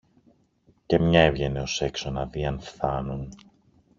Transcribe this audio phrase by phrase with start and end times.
[0.85, 3.33] και μια έβγαινε ως έξω να δει αν φθάνουν